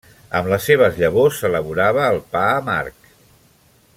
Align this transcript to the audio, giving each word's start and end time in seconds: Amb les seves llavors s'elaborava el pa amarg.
Amb 0.37 0.47
les 0.53 0.63
seves 0.69 0.97
llavors 1.01 1.37
s'elaborava 1.41 2.09
el 2.15 2.19
pa 2.37 2.45
amarg. 2.57 3.09